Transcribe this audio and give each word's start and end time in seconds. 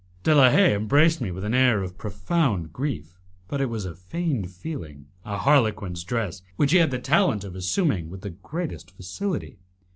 De 0.23 0.33
la 0.33 0.49
Haye 0.49 0.73
embraced 0.73 1.21
me 1.21 1.29
with 1.29 1.43
an 1.43 1.53
air 1.53 1.83
of 1.83 1.95
profound 1.95 2.73
grief, 2.73 3.19
but 3.47 3.61
it 3.61 3.67
was 3.67 3.85
a 3.85 3.93
feigned 3.93 4.49
feeling 4.49 5.05
a 5.23 5.37
harlequin's 5.37 6.03
dress, 6.03 6.41
which 6.55 6.71
he 6.71 6.79
had 6.79 6.89
the 6.89 6.97
talent 6.97 7.43
of 7.43 7.55
assuming 7.55 8.09
with 8.09 8.21
the 8.21 8.31
greatest 8.31 8.89
facility. 8.89 9.59